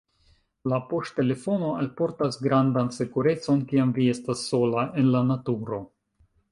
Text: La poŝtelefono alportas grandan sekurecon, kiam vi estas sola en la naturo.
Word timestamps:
La 0.71 0.79
poŝtelefono 0.93 1.69
alportas 1.81 2.39
grandan 2.47 2.91
sekurecon, 2.99 3.63
kiam 3.73 3.93
vi 4.01 4.11
estas 4.17 4.43
sola 4.51 4.89
en 5.03 5.15
la 5.19 5.25
naturo. 5.33 5.85